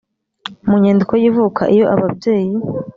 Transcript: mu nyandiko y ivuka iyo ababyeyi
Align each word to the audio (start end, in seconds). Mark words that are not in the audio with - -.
mu 0.67 0.75
nyandiko 0.83 1.13
y 1.21 1.25
ivuka 1.29 1.61
iyo 1.73 1.85
ababyeyi 1.93 2.53